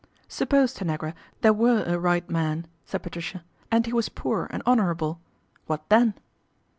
"Suppose, 0.27 0.73
Tanagra, 0.73 1.13
there 1.41 1.53
were 1.53 1.83
a 1.83 1.99
right 1.99 2.27
man," 2.27 2.65
>aid 2.91 3.03
Patricia," 3.03 3.43
and 3.71 3.85
he 3.85 3.93
was 3.93 4.09
poor 4.09 4.47
and 4.51 4.63
honourable, 4.65 5.21
tfhat 5.69 5.81
then 5.89 6.15